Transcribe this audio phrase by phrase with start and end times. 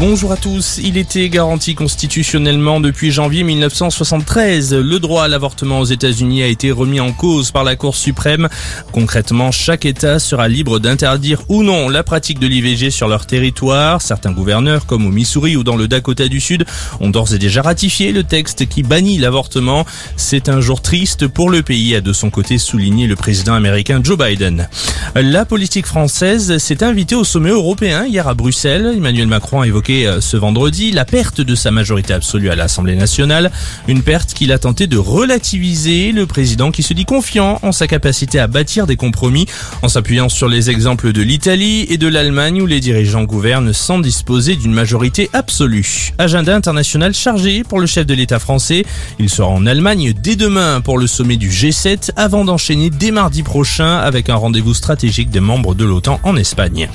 [0.00, 0.80] Bonjour à tous.
[0.82, 4.72] Il était garanti constitutionnellement depuis janvier 1973.
[4.72, 8.48] Le droit à l'avortement aux États-Unis a été remis en cause par la Cour suprême.
[8.92, 14.00] Concrètement, chaque État sera libre d'interdire ou non la pratique de l'IVG sur leur territoire.
[14.00, 16.64] Certains gouverneurs, comme au Missouri ou dans le Dakota du Sud,
[17.00, 19.84] ont d'ores et déjà ratifié le texte qui bannit l'avortement.
[20.16, 24.00] C'est un jour triste pour le pays, a de son côté souligné le président américain
[24.02, 24.66] Joe Biden.
[25.14, 28.94] La politique française s'est invitée au sommet européen hier à Bruxelles.
[28.96, 32.96] Emmanuel Macron a évoqué euh, ce vendredi la perte de sa majorité absolue à l'Assemblée
[32.96, 33.50] nationale,
[33.88, 37.86] une perte qu'il a tenté de relativiser, le président qui se dit confiant en sa
[37.86, 39.46] capacité à bâtir des compromis
[39.82, 43.98] en s'appuyant sur les exemples de l'Italie et de l'Allemagne où les dirigeants gouvernent sans
[43.98, 46.12] disposer d'une majorité absolue.
[46.18, 48.84] Agenda international chargé pour le chef de l'État français,
[49.18, 53.42] il sera en Allemagne dès demain pour le sommet du G7 avant d'enchaîner dès mardi
[53.42, 56.88] prochain avec un rendez-vous stratégique des membres de l'OTAN en Espagne.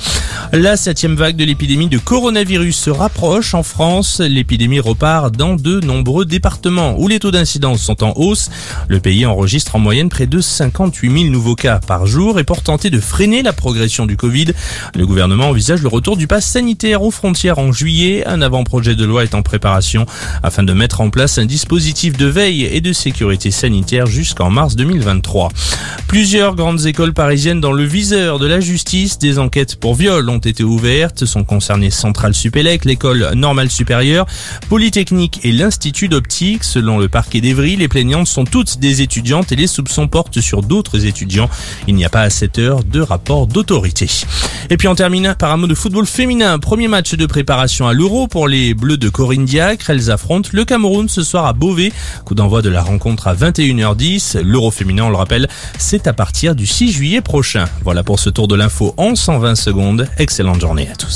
[0.52, 4.20] La septième vague de l'épidémie de coronavirus se rapproche en France.
[4.20, 8.48] L'épidémie repart dans de nombreux départements où les taux d'incidence sont en hausse.
[8.86, 12.62] Le pays enregistre en moyenne près de 58 000 nouveaux cas par jour et pour
[12.62, 14.52] tenter de freiner la progression du Covid,
[14.94, 18.24] le gouvernement envisage le retour du pass sanitaire aux frontières en juillet.
[18.24, 20.06] Un avant-projet de loi est en préparation
[20.44, 24.76] afin de mettre en place un dispositif de veille et de sécurité sanitaire jusqu'en mars
[24.76, 25.48] 2023.
[26.06, 30.38] Plusieurs grandes écoles parisiennes dans le viseur de la justice, des enquêtes pour viol ont
[30.38, 34.26] été ouvertes, sont concernées Centrale Supélec, l'école normale supérieure,
[34.68, 36.64] Polytechnique et l'Institut d'optique.
[36.64, 40.62] Selon le parquet d'Evry, les plaignantes sont toutes des étudiantes et les soupçons portent sur
[40.62, 41.48] d'autres étudiants.
[41.86, 44.08] Il n'y a pas à cette heure de rapport d'autorité.
[44.70, 46.58] Et puis on termine par un mot de football féminin.
[46.58, 49.90] Premier match de préparation à l'Euro pour les Bleus de Corinne Diacre.
[49.90, 51.92] Elles affrontent le Cameroun ce soir à Beauvais.
[52.24, 54.40] Coup d'envoi de la rencontre à 21h10.
[54.40, 57.66] L'Euro féminin, on le rappelle, c'est à partir du 6 juillet prochain.
[57.84, 60.08] Voilà pour ce tour de l'info en 120 secondes.
[60.18, 61.14] Excellente journée à tous.